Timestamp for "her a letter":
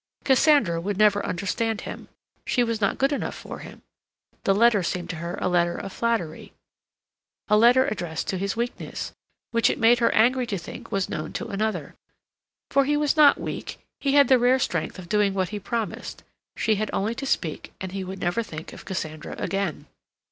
5.17-5.77